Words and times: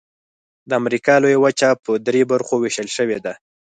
د 0.69 0.71
امریکا 0.81 1.13
لویه 1.23 1.41
وچه 1.43 1.69
په 1.83 1.91
درې 2.07 2.21
برخو 2.31 2.55
ویشل 2.59 2.87
شوې 2.97 3.19
ده. 3.25 3.33